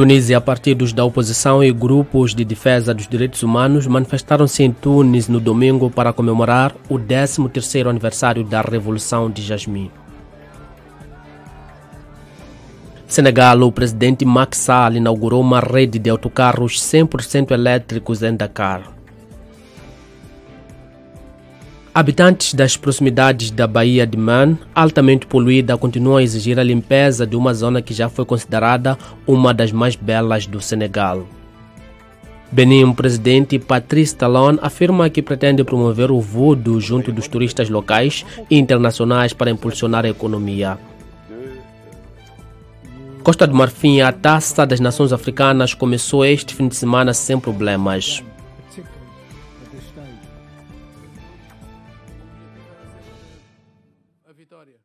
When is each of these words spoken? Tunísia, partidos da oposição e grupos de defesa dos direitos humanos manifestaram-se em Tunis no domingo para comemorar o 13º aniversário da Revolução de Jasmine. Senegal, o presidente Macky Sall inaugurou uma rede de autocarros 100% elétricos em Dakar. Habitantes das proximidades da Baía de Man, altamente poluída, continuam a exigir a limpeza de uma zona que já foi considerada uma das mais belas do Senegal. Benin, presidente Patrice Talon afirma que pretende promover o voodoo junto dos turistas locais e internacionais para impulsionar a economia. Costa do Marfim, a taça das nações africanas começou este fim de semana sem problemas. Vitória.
Tunísia, 0.00 0.40
partidos 0.40 0.94
da 0.94 1.04
oposição 1.04 1.62
e 1.62 1.70
grupos 1.70 2.34
de 2.34 2.42
defesa 2.42 2.94
dos 2.94 3.06
direitos 3.06 3.42
humanos 3.42 3.86
manifestaram-se 3.86 4.62
em 4.62 4.72
Tunis 4.72 5.28
no 5.28 5.38
domingo 5.38 5.90
para 5.90 6.10
comemorar 6.10 6.74
o 6.88 6.98
13º 6.98 7.86
aniversário 7.86 8.42
da 8.42 8.62
Revolução 8.62 9.30
de 9.30 9.42
Jasmine. 9.42 9.90
Senegal, 13.06 13.60
o 13.60 13.70
presidente 13.70 14.24
Macky 14.24 14.56
Sall 14.56 14.94
inaugurou 14.94 15.42
uma 15.42 15.60
rede 15.60 15.98
de 15.98 16.08
autocarros 16.08 16.80
100% 16.80 17.50
elétricos 17.50 18.22
em 18.22 18.34
Dakar. 18.34 18.99
Habitantes 21.92 22.54
das 22.54 22.76
proximidades 22.76 23.50
da 23.50 23.66
Baía 23.66 24.06
de 24.06 24.16
Man, 24.16 24.56
altamente 24.72 25.26
poluída, 25.26 25.76
continuam 25.76 26.18
a 26.18 26.22
exigir 26.22 26.56
a 26.60 26.62
limpeza 26.62 27.26
de 27.26 27.34
uma 27.34 27.52
zona 27.52 27.82
que 27.82 27.92
já 27.92 28.08
foi 28.08 28.24
considerada 28.24 28.96
uma 29.26 29.52
das 29.52 29.72
mais 29.72 29.96
belas 29.96 30.46
do 30.46 30.60
Senegal. 30.60 31.26
Benin, 32.52 32.92
presidente 32.92 33.58
Patrice 33.58 34.14
Talon 34.14 34.56
afirma 34.62 35.10
que 35.10 35.20
pretende 35.20 35.64
promover 35.64 36.12
o 36.12 36.20
voodoo 36.20 36.80
junto 36.80 37.10
dos 37.10 37.26
turistas 37.26 37.68
locais 37.68 38.24
e 38.48 38.56
internacionais 38.56 39.32
para 39.32 39.50
impulsionar 39.50 40.04
a 40.04 40.10
economia. 40.10 40.78
Costa 43.24 43.48
do 43.48 43.54
Marfim, 43.54 44.00
a 44.00 44.12
taça 44.12 44.64
das 44.64 44.78
nações 44.78 45.12
africanas 45.12 45.74
começou 45.74 46.24
este 46.24 46.54
fim 46.54 46.68
de 46.68 46.76
semana 46.76 47.12
sem 47.12 47.38
problemas. 47.38 48.22
Vitória. 54.40 54.80